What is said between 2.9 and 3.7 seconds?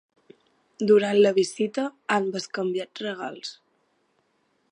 regals.